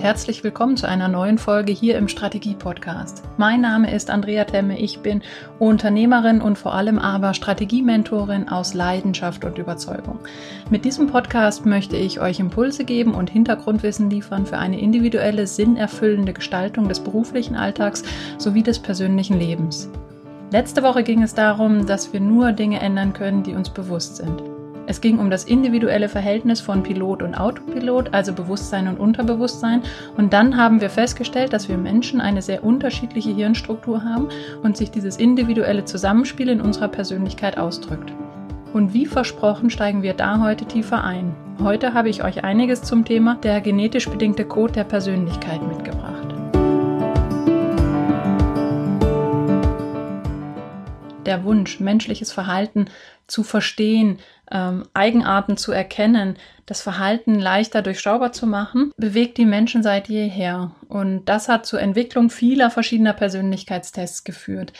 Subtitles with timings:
[0.00, 3.22] herzlich willkommen zu einer neuen Folge hier im Strategie-Podcast.
[3.36, 5.20] Mein Name ist Andrea Temme, ich bin
[5.58, 10.18] Unternehmerin und vor allem aber Strategiementorin aus Leidenschaft und Überzeugung.
[10.70, 16.32] Mit diesem Podcast möchte ich euch Impulse geben und Hintergrundwissen liefern für eine individuelle, sinnerfüllende
[16.32, 18.02] Gestaltung des beruflichen Alltags
[18.38, 19.90] sowie des persönlichen Lebens.
[20.50, 24.42] Letzte Woche ging es darum, dass wir nur Dinge ändern können, die uns bewusst sind.
[24.90, 29.82] Es ging um das individuelle Verhältnis von Pilot und Autopilot, also Bewusstsein und Unterbewusstsein.
[30.16, 34.30] Und dann haben wir festgestellt, dass wir Menschen eine sehr unterschiedliche Hirnstruktur haben
[34.64, 38.12] und sich dieses individuelle Zusammenspiel in unserer Persönlichkeit ausdrückt.
[38.72, 41.36] Und wie versprochen steigen wir da heute tiefer ein.
[41.62, 46.20] Heute habe ich euch einiges zum Thema der genetisch bedingte Code der Persönlichkeit mitgebracht.
[51.30, 52.86] der Wunsch, menschliches Verhalten
[53.28, 54.18] zu verstehen,
[54.50, 56.36] ähm, Eigenarten zu erkennen,
[56.66, 60.72] das Verhalten leichter durchschaubar zu machen, bewegt die Menschen seit jeher.
[60.88, 64.72] Und das hat zur Entwicklung vieler verschiedener Persönlichkeitstests geführt.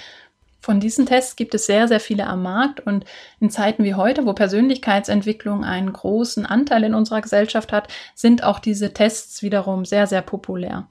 [0.61, 3.07] Von diesen Tests gibt es sehr, sehr viele am Markt und
[3.41, 8.59] in Zeiten wie heute, wo Persönlichkeitsentwicklung einen großen Anteil in unserer Gesellschaft hat, sind auch
[8.59, 10.87] diese Tests wiederum sehr, sehr populär.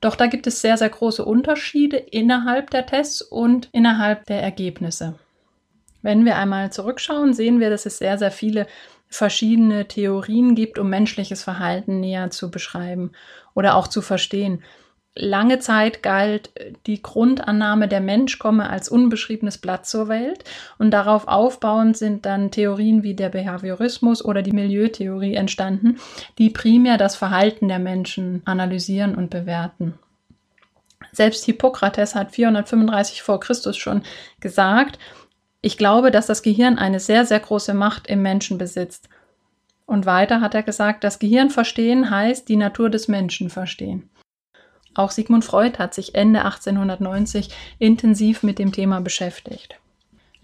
[0.00, 5.14] Doch da gibt es sehr, sehr große Unterschiede innerhalb der Tests und innerhalb der Ergebnisse.
[6.02, 8.66] Wenn wir einmal zurückschauen, sehen wir, dass es sehr, sehr viele
[9.08, 13.12] verschiedene Theorien gibt, um menschliches Verhalten näher zu beschreiben
[13.54, 14.62] oder auch zu verstehen.
[15.14, 16.50] Lange Zeit galt
[16.86, 20.44] die Grundannahme, der Mensch komme als unbeschriebenes Blatt zur Welt
[20.78, 25.98] und darauf aufbauend sind dann Theorien wie der Behaviorismus oder die Milieutheorie entstanden,
[26.38, 29.98] die primär das Verhalten der Menschen analysieren und bewerten.
[31.12, 34.02] Selbst Hippokrates hat 435 vor Christus schon
[34.40, 34.98] gesagt,
[35.62, 39.08] ich glaube, dass das Gehirn eine sehr, sehr große Macht im Menschen besitzt.
[39.86, 44.10] Und weiter hat er gesagt, das Gehirn verstehen heißt die Natur des Menschen verstehen.
[44.94, 49.78] Auch Sigmund Freud hat sich Ende 1890 intensiv mit dem Thema beschäftigt.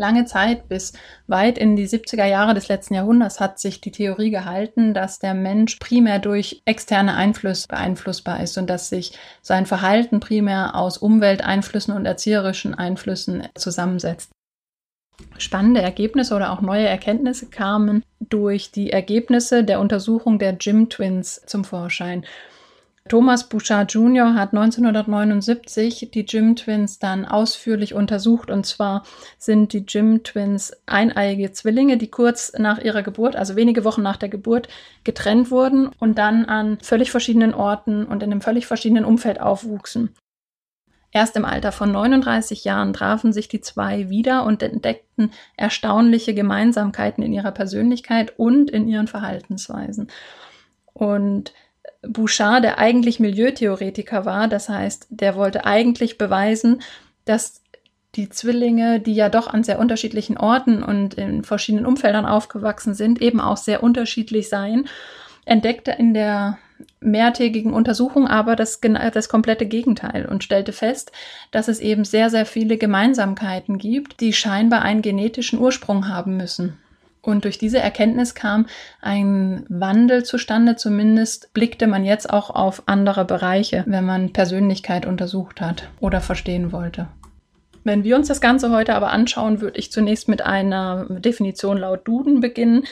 [0.01, 0.93] Lange Zeit bis
[1.27, 5.35] weit in die 70er Jahre des letzten Jahrhunderts hat sich die Theorie gehalten, dass der
[5.35, 11.95] Mensch primär durch externe Einflüsse beeinflussbar ist und dass sich sein Verhalten primär aus Umwelteinflüssen
[11.95, 14.31] und erzieherischen Einflüssen zusammensetzt.
[15.39, 21.41] Spannende Ergebnisse oder auch neue Erkenntnisse kamen durch die Ergebnisse der Untersuchung der Gym Twins
[21.47, 22.25] zum Vorschein.
[23.09, 24.35] Thomas Bouchard Jr.
[24.35, 28.51] hat 1979 die Gym Twins dann ausführlich untersucht.
[28.51, 29.03] Und zwar
[29.39, 34.19] sind die Gym Twins eineiige Zwillinge, die kurz nach ihrer Geburt, also wenige Wochen nach
[34.19, 34.69] der Geburt,
[35.05, 40.15] getrennt wurden und dann an völlig verschiedenen Orten und in einem völlig verschiedenen Umfeld aufwuchsen.
[41.11, 47.25] Erst im Alter von 39 Jahren trafen sich die zwei wieder und entdeckten erstaunliche Gemeinsamkeiten
[47.25, 50.09] in ihrer Persönlichkeit und in ihren Verhaltensweisen.
[50.93, 51.55] Und
[52.03, 56.83] Bouchard, der eigentlich Milieutheoretiker war, das heißt, der wollte eigentlich beweisen,
[57.25, 57.63] dass
[58.15, 63.23] die Zwillinge, die ja doch an sehr unterschiedlichen Orten und in verschiedenen Umfeldern aufgewachsen sind,
[63.23, 64.89] eben auch sehr unterschiedlich seien,
[65.45, 66.59] entdeckte in der
[67.01, 68.81] mehrtägigen Untersuchung aber das,
[69.13, 71.13] das komplette Gegenteil und stellte fest,
[71.51, 76.79] dass es eben sehr, sehr viele Gemeinsamkeiten gibt, die scheinbar einen genetischen Ursprung haben müssen.
[77.21, 78.67] Und durch diese Erkenntnis kam
[79.03, 85.61] ein Wandel zustande, zumindest blickte man jetzt auch auf andere Bereiche, wenn man Persönlichkeit untersucht
[85.61, 87.09] hat oder verstehen wollte.
[87.85, 92.07] Wenn wir uns das Ganze heute aber anschauen, würde ich zunächst mit einer Definition laut
[92.07, 92.85] Duden beginnen.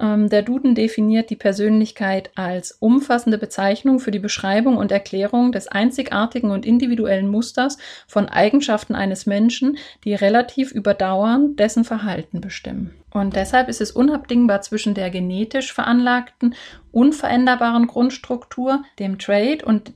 [0.00, 5.68] Ähm, der Duden definiert die Persönlichkeit als umfassende Bezeichnung für die Beschreibung und Erklärung des
[5.68, 12.94] einzigartigen und individuellen Musters von Eigenschaften eines Menschen, die relativ überdauernd dessen Verhalten bestimmen.
[13.12, 16.54] Und deshalb ist es unabdingbar zwischen der genetisch veranlagten,
[16.92, 19.92] unveränderbaren Grundstruktur, dem Trade und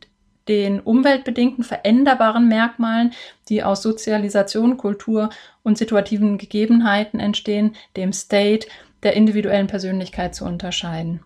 [0.48, 3.12] den umweltbedingten veränderbaren Merkmalen,
[3.48, 5.30] die aus Sozialisation, Kultur
[5.62, 8.66] und situativen Gegebenheiten entstehen, dem State,
[9.04, 11.20] der individuellen Persönlichkeit zu unterscheiden.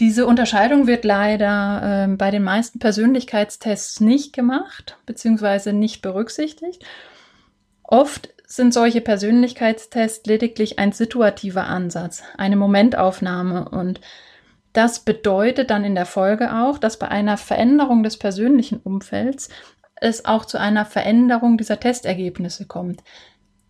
[0.00, 5.72] Diese Unterscheidung wird leider äh, bei den meisten Persönlichkeitstests nicht gemacht bzw.
[5.72, 6.84] nicht berücksichtigt.
[7.82, 14.00] Oft sind solche Persönlichkeitstests lediglich ein situativer Ansatz, eine Momentaufnahme und
[14.72, 19.50] das bedeutet dann in der Folge auch, dass bei einer Veränderung des persönlichen Umfelds
[19.96, 23.02] es auch zu einer Veränderung dieser Testergebnisse kommt.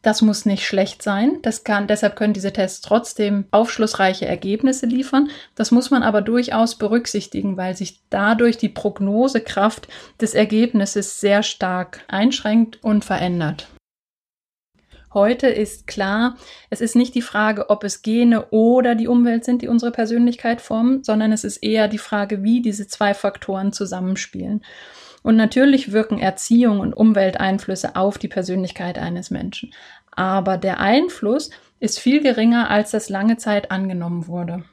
[0.02, 1.38] Das muss nicht schlecht sein.
[1.42, 5.30] Das kann, deshalb können diese Tests trotzdem aufschlussreiche Ergebnisse liefern.
[5.54, 9.86] Das muss man aber durchaus berücksichtigen, weil sich dadurch die Prognosekraft
[10.20, 13.68] des Ergebnisses sehr stark einschränkt und verändert.
[15.14, 16.36] Heute ist klar,
[16.70, 20.62] es ist nicht die Frage, ob es Gene oder die Umwelt sind, die unsere Persönlichkeit
[20.62, 24.64] formen, sondern es ist eher die Frage, wie diese zwei Faktoren zusammenspielen.
[25.22, 29.72] Und natürlich wirken Erziehung und Umwelteinflüsse auf die Persönlichkeit eines Menschen.
[30.10, 34.64] Aber der Einfluss ist viel geringer, als das lange Zeit angenommen wurde.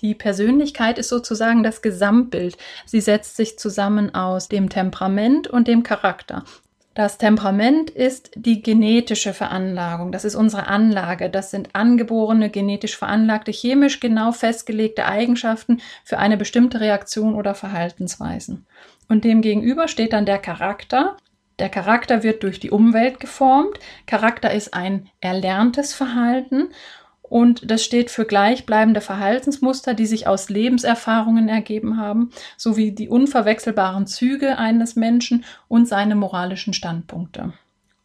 [0.00, 2.58] Die Persönlichkeit ist sozusagen das Gesamtbild.
[2.84, 6.44] Sie setzt sich zusammen aus dem Temperament und dem Charakter.
[6.96, 10.12] Das Temperament ist die genetische Veranlagung.
[10.12, 11.28] Das ist unsere Anlage.
[11.28, 18.66] Das sind angeborene, genetisch veranlagte, chemisch genau festgelegte Eigenschaften für eine bestimmte Reaktion oder Verhaltensweisen.
[19.08, 21.16] Und dem gegenüber steht dann der Charakter.
[21.58, 23.78] Der Charakter wird durch die Umwelt geformt.
[24.06, 26.68] Charakter ist ein erlerntes Verhalten
[27.28, 34.06] und das steht für gleichbleibende Verhaltensmuster, die sich aus Lebenserfahrungen ergeben haben, sowie die unverwechselbaren
[34.06, 37.52] Züge eines Menschen und seine moralischen Standpunkte.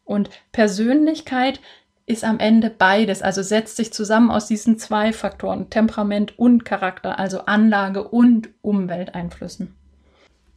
[0.04, 1.62] Und Persönlichkeit
[2.08, 7.20] ist am Ende beides, also setzt sich zusammen aus diesen zwei Faktoren, Temperament und Charakter,
[7.20, 9.76] also Anlage und Umwelteinflüssen.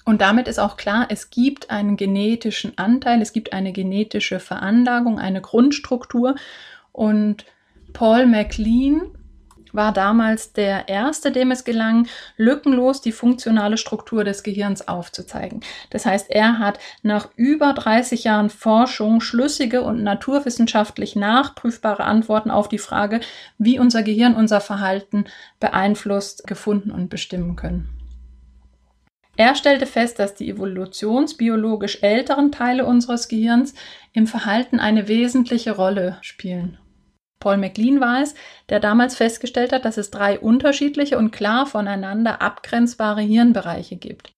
[0.05, 5.19] Und damit ist auch klar, es gibt einen genetischen Anteil, es gibt eine genetische Veranlagung,
[5.19, 6.35] eine Grundstruktur
[6.93, 7.47] und
[7.95, 9.13] Paul MacLean
[9.75, 12.07] war damals der erste, dem es gelang,
[12.37, 15.61] lückenlos die funktionale Struktur des Gehirns aufzuzeigen.
[15.91, 22.69] Das heißt, er hat nach über 30 Jahren Forschung schlüssige und naturwissenschaftlich nachprüfbare Antworten auf
[22.69, 23.21] die Frage,
[23.59, 25.25] wie unser Gehirn unser Verhalten
[25.59, 28.04] beeinflusst, gefunden und bestimmen können.
[29.37, 33.75] Er stellte fest, dass die evolutionsbiologisch älteren Teile unseres Gehirns
[34.13, 36.79] im Verhalten eine wesentliche Rolle spielen.
[37.41, 38.35] Paul MacLean war es,
[38.69, 44.33] der damals festgestellt hat, dass es drei unterschiedliche und klar voneinander abgrenzbare Hirnbereiche gibt.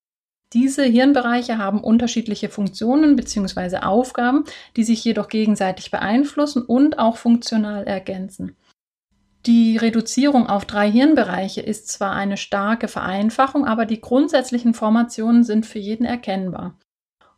[0.53, 3.79] Diese Hirnbereiche haben unterschiedliche Funktionen bzw.
[3.79, 4.45] Aufgaben,
[4.77, 8.57] die sich jedoch gegenseitig beeinflussen und auch funktional ergänzen.
[9.47, 15.67] Die Reduzierung auf drei Hirnbereiche ist zwar eine starke Vereinfachung, aber die grundsätzlichen Formationen sind
[15.67, 16.77] für jeden erkennbar.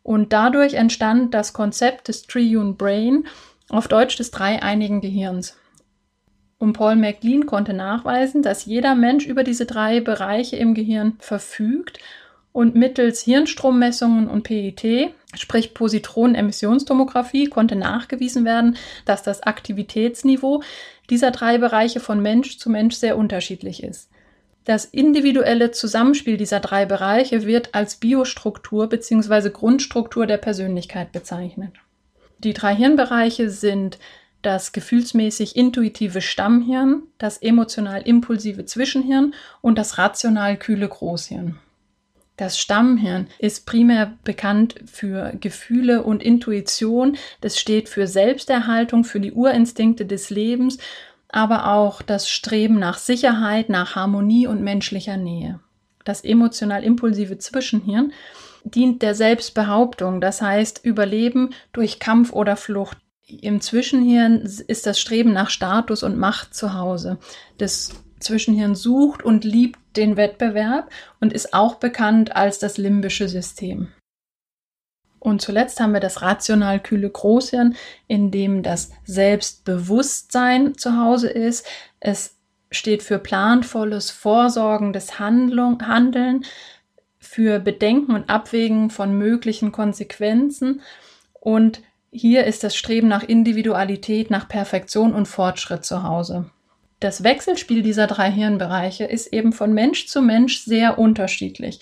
[0.03, 3.27] Und dadurch entstand das Konzept des Triune Brain,
[3.69, 5.59] auf Deutsch des dreieinigen Gehirns.
[6.57, 11.99] Und Paul MacLean konnte nachweisen, dass jeder Mensch über diese drei Bereiche im Gehirn verfügt
[12.53, 20.63] und mittels Hirnstrommessungen und PET, sprich Positronen-Emissionstomographie, konnte nachgewiesen werden, dass das Aktivitätsniveau
[21.11, 24.11] dieser drei Bereiche von Mensch zu Mensch sehr unterschiedlich ist.
[24.65, 29.51] Das individuelle Zusammenspiel dieser drei Bereiche wird als Biostruktur bzw.
[29.51, 31.73] Grundstruktur der Persönlichkeit bezeichnet.
[32.39, 33.99] Die drei Hirnbereiche sind
[34.43, 41.59] das gefühlsmäßig intuitive Stammhirn, das emotional impulsive Zwischenhirn und das rational kühle Großhirn.
[42.39, 47.17] Das Stammhirn ist primär bekannt für Gefühle und Intuition.
[47.41, 50.79] Das steht für Selbsterhaltung, für die Urinstinkte des Lebens,
[51.29, 55.59] aber auch das Streben nach Sicherheit, nach Harmonie und menschlicher Nähe.
[56.05, 58.13] Das emotional impulsive Zwischenhirn
[58.63, 62.99] dient der Selbstbehauptung, das heißt Überleben durch Kampf oder Flucht.
[63.27, 67.19] Im Zwischenhirn ist das Streben nach Status und Macht zu Hause.
[67.59, 67.91] Das
[68.21, 73.89] Zwischenhirn sucht und liebt den Wettbewerb und ist auch bekannt als das limbische System.
[75.21, 77.75] Und zuletzt haben wir das rational kühle Großhirn,
[78.07, 81.67] in dem das Selbstbewusstsein zu Hause ist.
[81.99, 82.37] Es
[82.71, 86.45] steht für planvolles, vorsorgendes Handlung, Handeln,
[87.19, 90.83] für Bedenken und Abwägen von möglichen Konsequenzen.
[91.33, 96.51] Und hier ist das Streben nach Individualität, nach Perfektion und Fortschritt zu Hause.
[97.01, 101.79] Das Wechselspiel dieser drei Hirnbereiche ist eben von Mensch zu Mensch sehr unterschiedlich.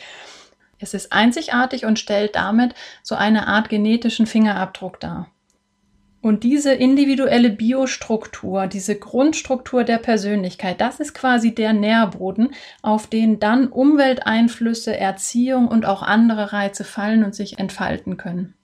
[0.79, 5.31] Es ist einzigartig und stellt damit so eine Art genetischen Fingerabdruck dar.
[6.21, 13.39] Und diese individuelle Biostruktur, diese Grundstruktur der Persönlichkeit, das ist quasi der Nährboden, auf den
[13.39, 18.56] dann Umwelteinflüsse, Erziehung und auch andere Reize fallen und sich entfalten können.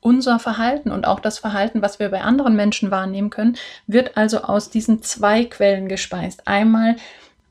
[0.00, 4.42] Unser Verhalten und auch das Verhalten, was wir bei anderen Menschen wahrnehmen können, wird also
[4.42, 6.46] aus diesen zwei Quellen gespeist.
[6.46, 6.96] Einmal,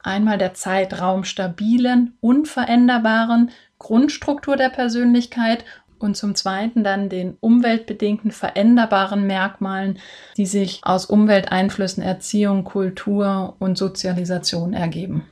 [0.02, 5.64] einmal der Zeitraum stabilen, unveränderbaren Grundstruktur der Persönlichkeit
[6.00, 10.00] und zum Zweiten dann den umweltbedingten veränderbaren Merkmalen,
[10.38, 15.26] die sich aus Umwelteinflüssen, Erziehung, Kultur und Sozialisation ergeben.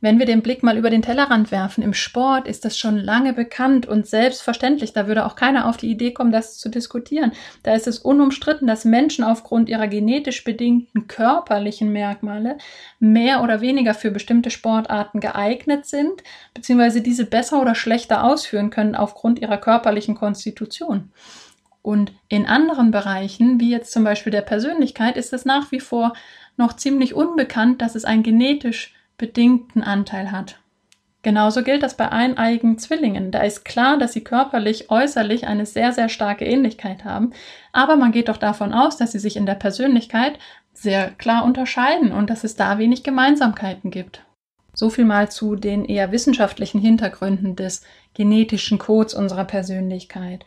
[0.00, 3.32] Wenn wir den Blick mal über den Tellerrand werfen, im Sport ist das schon lange
[3.32, 4.92] bekannt und selbstverständlich.
[4.92, 7.32] Da würde auch keiner auf die Idee kommen, das zu diskutieren.
[7.64, 12.58] Da ist es unumstritten, dass Menschen aufgrund ihrer genetisch bedingten körperlichen Merkmale
[13.00, 16.22] mehr oder weniger für bestimmte Sportarten geeignet sind,
[16.54, 21.10] beziehungsweise diese besser oder schlechter ausführen können aufgrund ihrer körperlichen Konstitution.
[21.82, 26.12] Und in anderen Bereichen, wie jetzt zum Beispiel der Persönlichkeit, ist es nach wie vor
[26.56, 30.60] noch ziemlich unbekannt, dass es einen genetisch bedingten Anteil hat.
[31.22, 33.32] Genauso gilt das bei eineigen Zwillingen.
[33.32, 37.32] Da ist klar, dass sie körperlich, äußerlich eine sehr, sehr starke Ähnlichkeit haben.
[37.72, 40.38] Aber man geht doch davon aus, dass sie sich in der Persönlichkeit
[40.72, 44.24] sehr klar unterscheiden und dass es da wenig Gemeinsamkeiten gibt.
[44.72, 47.82] So viel mal zu den eher wissenschaftlichen Hintergründen des
[48.14, 50.44] genetischen Codes unserer Persönlichkeit.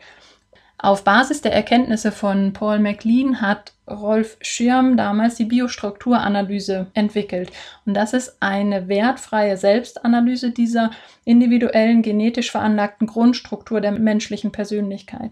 [0.82, 7.52] Auf Basis der Erkenntnisse von Paul MacLean hat Rolf Schirm damals die Biostrukturanalyse entwickelt.
[7.86, 10.90] Und das ist eine wertfreie Selbstanalyse dieser
[11.24, 15.30] individuellen genetisch veranlagten Grundstruktur der menschlichen Persönlichkeit.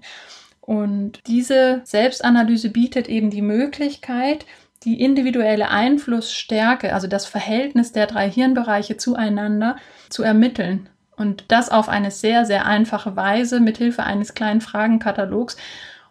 [0.61, 4.47] Und diese Selbstanalyse bietet eben die Möglichkeit,
[4.85, 9.75] die individuelle Einflussstärke, also das Verhältnis der drei Hirnbereiche zueinander
[10.11, 10.89] zu ermitteln
[11.21, 15.59] und das auf eine sehr, sehr einfache Weise mit Hilfe eines kleinen Fragenkatalogs.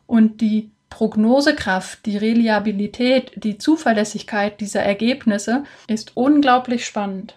[0.06, 7.36] Und die Prognosekraft, die Reliabilität, die Zuverlässigkeit dieser Ergebnisse ist unglaublich spannend.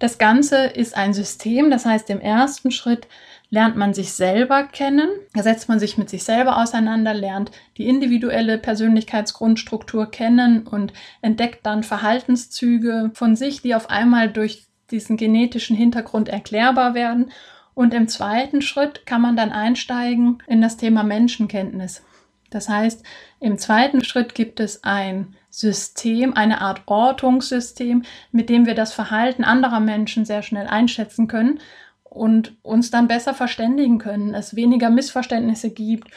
[0.00, 3.06] Das Ganze ist ein System, das heißt, im ersten Schritt
[3.50, 8.58] lernt man sich selber kennen, setzt man sich mit sich selber auseinander, lernt die individuelle
[8.58, 16.28] Persönlichkeitsgrundstruktur kennen und entdeckt dann Verhaltenszüge von sich, die auf einmal durch diesen genetischen Hintergrund
[16.28, 17.32] erklärbar werden.
[17.74, 22.04] Und im zweiten Schritt kann man dann einsteigen in das Thema Menschenkenntnis.
[22.50, 23.02] Das heißt,
[23.40, 29.42] im zweiten Schritt gibt es ein System, eine Art Ortungssystem, mit dem wir das Verhalten
[29.42, 31.60] anderer Menschen sehr schnell einschätzen können
[32.04, 36.10] und uns dann besser verständigen können, es weniger Missverständnisse gibt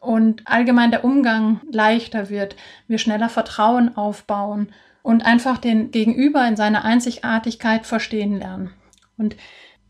[0.00, 6.56] und allgemein der Umgang leichter wird, wir schneller Vertrauen aufbauen und einfach den Gegenüber in
[6.56, 8.70] seiner Einzigartigkeit verstehen lernen.
[9.18, 9.36] Und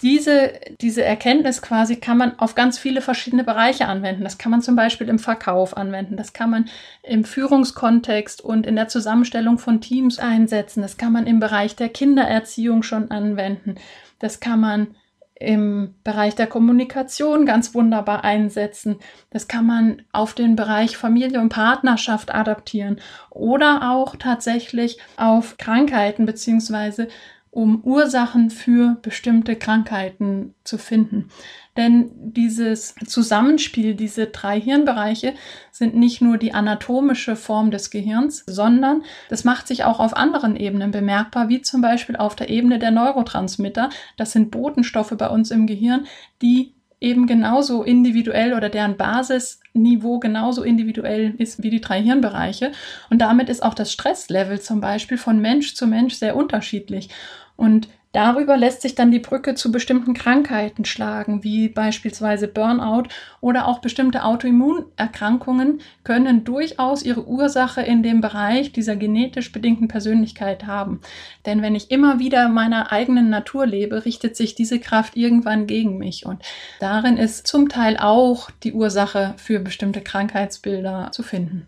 [0.03, 4.25] diese, diese Erkenntnis quasi kann man auf ganz viele verschiedene Bereiche anwenden.
[4.25, 6.17] Das kann man zum Beispiel im Verkauf anwenden.
[6.17, 6.69] Das kann man
[7.05, 10.83] im Führungskontext und in der Zusammenstellung von Teams einsetzen.
[10.83, 13.77] Das kann man im Bereich der Kindererziehung schon anwenden.
[14.19, 14.97] Das kann man
[15.43, 18.97] im Bereich der Kommunikation ganz wunderbar einsetzen.
[19.31, 26.27] Das kann man auf den Bereich Familie und Partnerschaft adaptieren oder auch tatsächlich auf Krankheiten
[26.27, 27.09] beziehungsweise
[27.53, 31.29] um Ursachen für bestimmte Krankheiten zu finden.
[31.77, 35.35] Denn dieses Zusammenspiel, diese drei Hirnbereiche
[35.71, 40.57] sind nicht nur die anatomische Form des Gehirns, sondern das macht sich auch auf anderen
[40.57, 43.91] Ebenen bemerkbar, wie zum Beispiel auf der Ebene der Neurotransmitter.
[44.17, 46.07] Das sind Botenstoffe bei uns im Gehirn,
[46.41, 52.73] die eben genauso individuell oder deren Basisniveau genauso individuell ist wie die drei Hirnbereiche.
[53.11, 57.09] Und damit ist auch das Stresslevel zum Beispiel von Mensch zu Mensch sehr unterschiedlich.
[57.57, 63.05] Und Darüber lässt sich dann die Brücke zu bestimmten Krankheiten schlagen, wie beispielsweise Burnout
[63.41, 70.67] oder auch bestimmte Autoimmunerkrankungen können durchaus ihre Ursache in dem Bereich dieser genetisch bedingten Persönlichkeit
[70.67, 71.01] haben.
[71.47, 75.97] Denn wenn ich immer wieder meiner eigenen Natur lebe, richtet sich diese Kraft irgendwann gegen
[75.97, 76.43] mich und
[76.81, 81.67] darin ist zum Teil auch die Ursache für bestimmte Krankheitsbilder zu finden.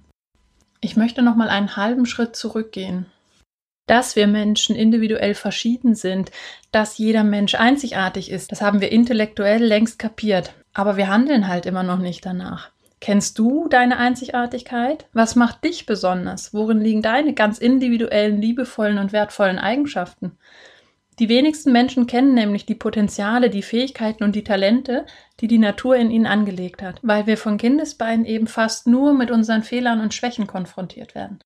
[0.82, 3.06] Ich möchte noch mal einen halben Schritt zurückgehen
[3.86, 6.30] dass wir Menschen individuell verschieden sind,
[6.72, 10.54] dass jeder Mensch einzigartig ist, das haben wir intellektuell längst kapiert.
[10.72, 12.70] Aber wir handeln halt immer noch nicht danach.
[13.00, 15.06] Kennst du deine Einzigartigkeit?
[15.12, 16.54] Was macht dich besonders?
[16.54, 20.38] Worin liegen deine ganz individuellen, liebevollen und wertvollen Eigenschaften?
[21.18, 25.06] Die wenigsten Menschen kennen nämlich die Potenziale, die Fähigkeiten und die Talente,
[25.40, 29.30] die die Natur in ihnen angelegt hat, weil wir von Kindesbeinen eben fast nur mit
[29.30, 31.38] unseren Fehlern und Schwächen konfrontiert werden.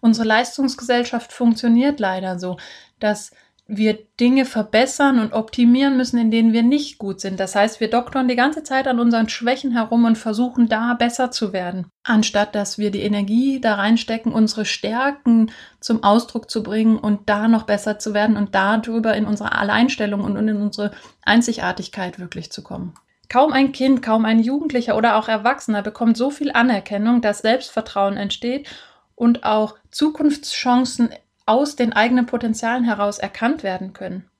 [0.00, 2.58] Unsere Leistungsgesellschaft funktioniert leider so,
[2.98, 3.30] dass
[3.68, 7.40] wir Dinge verbessern und optimieren müssen, in denen wir nicht gut sind.
[7.40, 11.32] Das heißt, wir doktern die ganze Zeit an unseren Schwächen herum und versuchen da besser
[11.32, 15.50] zu werden, anstatt dass wir die Energie da reinstecken, unsere Stärken
[15.80, 20.22] zum Ausdruck zu bringen und da noch besser zu werden und darüber in unsere Alleinstellung
[20.22, 22.94] und in unsere Einzigartigkeit wirklich zu kommen.
[23.28, 28.16] Kaum ein Kind, kaum ein Jugendlicher oder auch Erwachsener bekommt so viel Anerkennung, dass Selbstvertrauen
[28.16, 28.68] entsteht
[29.16, 31.10] und auch Zukunftschancen
[31.46, 34.30] aus den eigenen Potenzialen heraus erkannt werden können.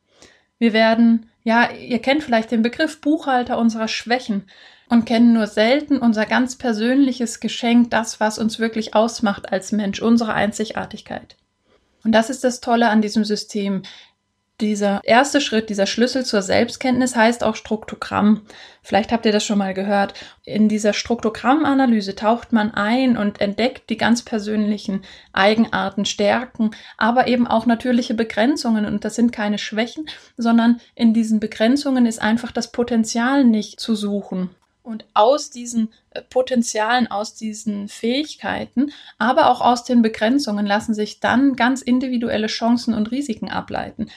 [0.59, 4.49] Wir werden, ja, ihr kennt vielleicht den Begriff Buchhalter unserer Schwächen
[4.89, 10.01] und kennen nur selten unser ganz persönliches Geschenk, das, was uns wirklich ausmacht als Mensch,
[10.01, 11.37] unsere Einzigartigkeit.
[12.05, 13.83] Und das ist das Tolle an diesem System.
[14.63, 18.41] Dieser erste Schritt, dieser Schlüssel zur Selbstkenntnis heißt auch Struktogramm.
[18.83, 20.15] Vielleicht habt ihr das schon mal gehört.
[20.45, 25.03] In dieser Struktogrammanalyse taucht man ein und entdeckt die ganz persönlichen
[25.35, 28.87] Eigenarten, Stärken, aber eben auch natürliche Begrenzungen.
[28.87, 30.09] Und das sind keine Schwächen,
[30.39, 34.49] sondern in diesen Begrenzungen ist einfach das Potenzial nicht zu suchen.
[34.83, 41.21] Und aus diesen äh, Potenzialen, aus diesen Fähigkeiten, aber auch aus den Begrenzungen lassen sich
[41.21, 44.09] dann ganz individuelle Chancen und Risiken ableiten.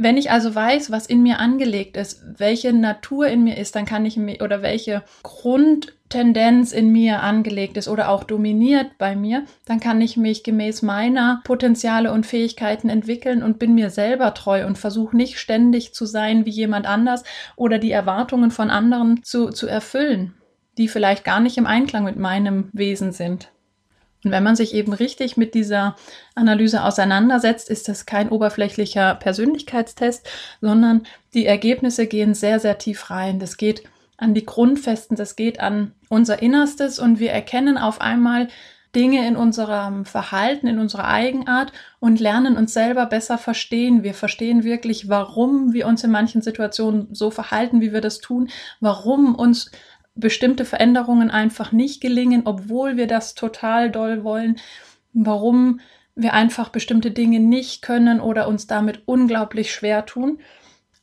[0.00, 3.84] Wenn ich also weiß, was in mir angelegt ist, welche Natur in mir ist, dann
[3.84, 9.44] kann ich mir oder welche Grundtendenz in mir angelegt ist oder auch dominiert bei mir,
[9.64, 14.66] dann kann ich mich gemäß meiner Potenziale und Fähigkeiten entwickeln und bin mir selber treu
[14.66, 17.24] und versuche nicht ständig zu sein wie jemand anders
[17.56, 20.32] oder die Erwartungen von anderen zu, zu erfüllen,
[20.78, 23.50] die vielleicht gar nicht im Einklang mit meinem Wesen sind.
[24.24, 25.96] Und wenn man sich eben richtig mit dieser
[26.34, 30.28] Analyse auseinandersetzt, ist das kein oberflächlicher Persönlichkeitstest,
[30.60, 31.02] sondern
[31.34, 33.38] die Ergebnisse gehen sehr, sehr tief rein.
[33.38, 33.84] Das geht
[34.16, 38.48] an die Grundfesten, das geht an unser Innerstes und wir erkennen auf einmal
[38.94, 44.02] Dinge in unserem Verhalten, in unserer Eigenart und lernen uns selber besser verstehen.
[44.02, 48.48] Wir verstehen wirklich, warum wir uns in manchen Situationen so verhalten, wie wir das tun,
[48.80, 49.70] warum uns
[50.18, 54.56] bestimmte Veränderungen einfach nicht gelingen, obwohl wir das total doll wollen,
[55.12, 55.80] warum
[56.14, 60.40] wir einfach bestimmte Dinge nicht können oder uns damit unglaublich schwer tun,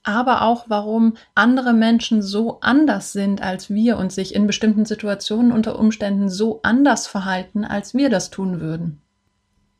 [0.03, 5.51] aber auch warum andere Menschen so anders sind als wir und sich in bestimmten Situationen
[5.51, 9.01] unter Umständen so anders verhalten, als wir das tun würden.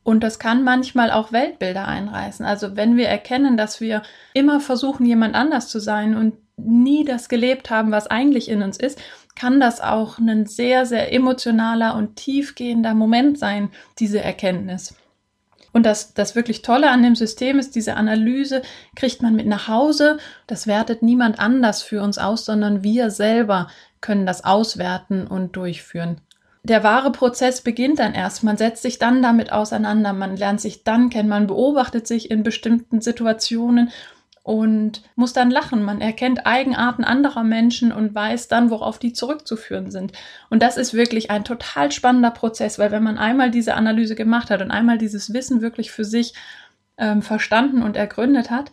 [0.03, 2.45] Und das kann manchmal auch Weltbilder einreißen.
[2.45, 7.27] Also wenn wir erkennen, dass wir immer versuchen, jemand anders zu sein und nie das
[7.27, 8.99] gelebt haben, was eigentlich in uns ist,
[9.35, 14.95] kann das auch ein sehr, sehr emotionaler und tiefgehender Moment sein, diese Erkenntnis.
[15.75, 18.61] Und das, das wirklich Tolle an dem System ist, diese Analyse
[18.95, 20.19] kriegt man mit nach Hause.
[20.47, 23.67] Das wertet niemand anders für uns aus, sondern wir selber
[23.99, 26.21] können das auswerten und durchführen.
[26.63, 28.41] Der wahre Prozess beginnt dann erst.
[28.43, 32.41] Man setzt sich dann damit auseinander, man lernt sich dann kennen, man beobachtet sich in
[32.41, 33.91] bestimmten Situationen
[34.45, 35.81] und muss dann lachen.
[35.81, 40.11] Man erkennt Eigenarten anderer Menschen und weiß dann, worauf die zurückzuführen sind.
[40.51, 44.51] Und das ist wirklich ein total spannender Prozess, weil wenn man einmal diese Analyse gemacht
[44.51, 46.35] hat und einmal dieses Wissen wirklich für sich
[46.99, 48.71] ähm, verstanden und ergründet hat,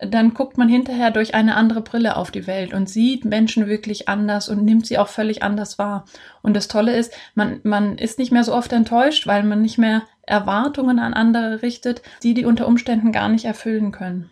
[0.00, 4.08] dann guckt man hinterher durch eine andere Brille auf die Welt und sieht Menschen wirklich
[4.08, 6.04] anders und nimmt sie auch völlig anders wahr.
[6.42, 9.78] Und das Tolle ist, man, man ist nicht mehr so oft enttäuscht, weil man nicht
[9.78, 14.31] mehr Erwartungen an andere richtet, die die unter Umständen gar nicht erfüllen können.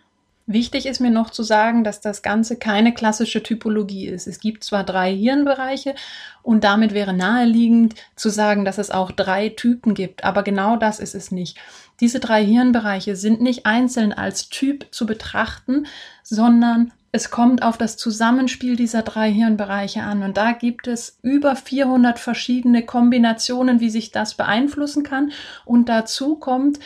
[0.53, 4.27] Wichtig ist mir noch zu sagen, dass das Ganze keine klassische Typologie ist.
[4.27, 5.95] Es gibt zwar drei Hirnbereiche
[6.43, 10.99] und damit wäre naheliegend zu sagen, dass es auch drei Typen gibt, aber genau das
[10.99, 11.57] ist es nicht.
[12.01, 15.85] Diese drei Hirnbereiche sind nicht einzeln als Typ zu betrachten,
[16.23, 21.55] sondern es kommt auf das Zusammenspiel dieser drei Hirnbereiche an und da gibt es über
[21.55, 25.31] 400 verschiedene Kombinationen, wie sich das beeinflussen kann
[25.65, 26.79] und dazu kommt,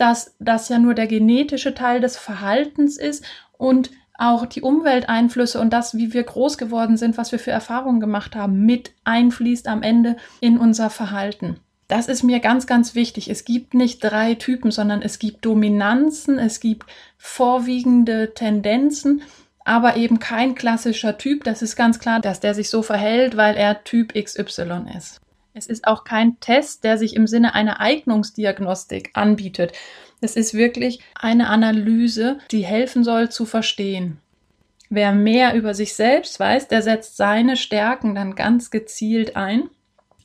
[0.00, 3.24] dass das ja nur der genetische Teil des Verhaltens ist
[3.58, 8.00] und auch die Umwelteinflüsse und das, wie wir groß geworden sind, was wir für Erfahrungen
[8.00, 11.56] gemacht haben, mit einfließt am Ende in unser Verhalten.
[11.88, 13.28] Das ist mir ganz, ganz wichtig.
[13.30, 16.86] Es gibt nicht drei Typen, sondern es gibt Dominanzen, es gibt
[17.18, 19.22] vorwiegende Tendenzen,
[19.64, 21.44] aber eben kein klassischer Typ.
[21.44, 25.20] Das ist ganz klar, dass der sich so verhält, weil er Typ XY ist.
[25.52, 29.72] Es ist auch kein Test, der sich im Sinne einer Eignungsdiagnostik anbietet.
[30.20, 34.18] Es ist wirklich eine Analyse, die helfen soll zu verstehen.
[34.90, 39.70] Wer mehr über sich selbst weiß, der setzt seine Stärken dann ganz gezielt ein,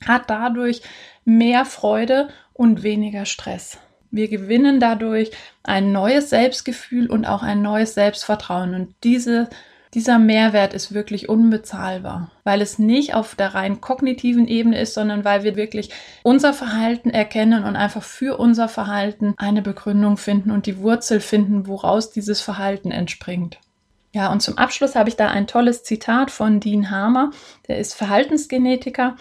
[0.06, 0.82] hat dadurch
[1.24, 3.78] mehr Freude und weniger Stress.
[4.10, 5.30] Wir gewinnen dadurch
[5.62, 8.74] ein neues Selbstgefühl und auch ein neues Selbstvertrauen.
[8.74, 9.48] Und diese
[9.96, 15.24] dieser Mehrwert ist wirklich unbezahlbar, weil es nicht auf der rein kognitiven Ebene ist, sondern
[15.24, 15.88] weil wir wirklich
[16.22, 21.66] unser Verhalten erkennen und einfach für unser Verhalten eine Begründung finden und die Wurzel finden,
[21.66, 23.58] woraus dieses Verhalten entspringt.
[24.12, 27.30] Ja, und zum Abschluss habe ich da ein tolles Zitat von Dean Hamer,
[27.66, 29.16] der ist Verhaltensgenetiker.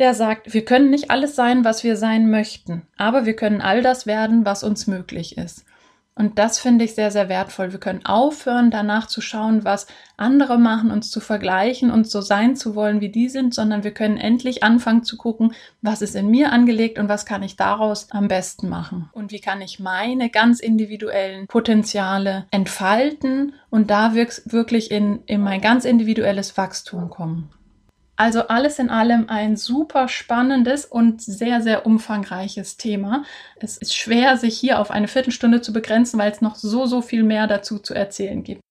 [0.00, 3.82] Der sagt, wir können nicht alles sein, was wir sein möchten, aber wir können all
[3.82, 5.64] das werden, was uns möglich ist.
[6.18, 7.72] Und das finde ich sehr, sehr wertvoll.
[7.72, 12.56] Wir können aufhören, danach zu schauen, was andere machen, uns zu vergleichen und so sein
[12.56, 15.52] zu wollen, wie die sind, sondern wir können endlich anfangen zu gucken,
[15.82, 19.10] was ist in mir angelegt und was kann ich daraus am besten machen.
[19.12, 25.60] Und wie kann ich meine ganz individuellen Potenziale entfalten und da wirklich in, in mein
[25.60, 27.50] ganz individuelles Wachstum kommen.
[28.16, 33.24] Also alles in allem ein super spannendes und sehr, sehr umfangreiches Thema.
[33.60, 37.02] Es ist schwer, sich hier auf eine Viertelstunde zu begrenzen, weil es noch so, so
[37.02, 38.62] viel mehr dazu zu erzählen gibt.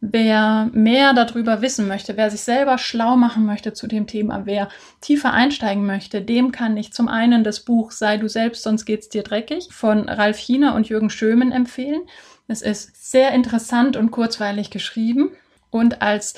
[0.00, 4.68] Wer mehr darüber wissen möchte, wer sich selber schlau machen möchte zu dem Thema, wer
[5.00, 9.08] tiefer einsteigen möchte, dem kann ich zum einen das Buch Sei du selbst, sonst geht's
[9.08, 12.02] dir dreckig von Ralf Hiener und Jürgen Schömen empfehlen.
[12.46, 15.30] Es ist sehr interessant und kurzweilig geschrieben
[15.70, 16.34] und als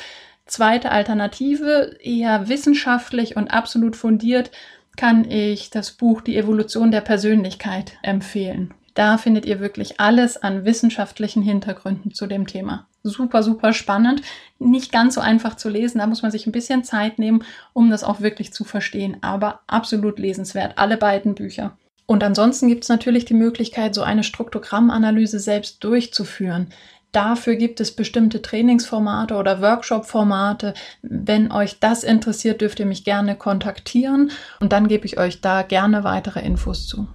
[0.48, 4.50] zweite Alternative, eher wissenschaftlich und absolut fundiert,
[4.96, 8.74] kann ich das Buch Die Evolution der Persönlichkeit empfehlen.
[8.94, 12.88] Da findet ihr wirklich alles an wissenschaftlichen Hintergründen zu dem Thema.
[13.04, 14.22] Super, super spannend.
[14.58, 15.98] Nicht ganz so einfach zu lesen.
[15.98, 19.18] Da muss man sich ein bisschen Zeit nehmen, um das auch wirklich zu verstehen.
[19.20, 20.78] Aber absolut lesenswert.
[20.78, 21.76] Alle beiden Bücher.
[22.06, 26.72] Und ansonsten gibt es natürlich die Möglichkeit, so eine Struktogrammanalyse selbst durchzuführen.
[27.12, 30.74] Dafür gibt es bestimmte Trainingsformate oder Workshop-Formate.
[31.02, 35.62] Wenn euch das interessiert, dürft ihr mich gerne kontaktieren und dann gebe ich euch da
[35.62, 37.08] gerne weitere Infos zu.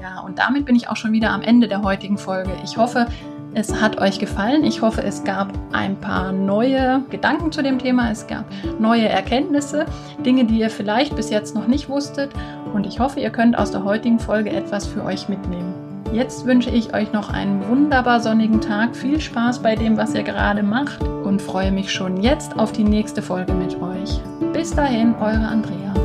[0.00, 2.50] Ja, und damit bin ich auch schon wieder am Ende der heutigen Folge.
[2.64, 3.06] Ich hoffe,
[3.56, 4.64] es hat euch gefallen.
[4.64, 8.10] Ich hoffe, es gab ein paar neue Gedanken zu dem Thema.
[8.10, 8.44] Es gab
[8.80, 9.86] neue Erkenntnisse,
[10.26, 12.32] Dinge, die ihr vielleicht bis jetzt noch nicht wusstet.
[12.72, 15.73] Und ich hoffe, ihr könnt aus der heutigen Folge etwas für euch mitnehmen.
[16.14, 18.94] Jetzt wünsche ich euch noch einen wunderbar sonnigen Tag.
[18.94, 22.84] Viel Spaß bei dem, was ihr gerade macht und freue mich schon jetzt auf die
[22.84, 24.20] nächste Folge mit euch.
[24.52, 26.03] Bis dahin, eure Andrea.